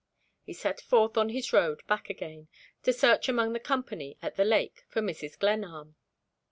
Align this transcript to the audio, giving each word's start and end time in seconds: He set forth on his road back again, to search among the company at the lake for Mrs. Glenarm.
He 0.41 0.53
set 0.53 0.81
forth 0.81 1.15
on 1.15 1.29
his 1.29 1.53
road 1.53 1.85
back 1.85 2.09
again, 2.09 2.47
to 2.81 2.91
search 2.91 3.29
among 3.29 3.53
the 3.53 3.59
company 3.59 4.17
at 4.19 4.35
the 4.35 4.43
lake 4.45 4.83
for 4.87 4.99
Mrs. 4.99 5.37
Glenarm. 5.37 5.95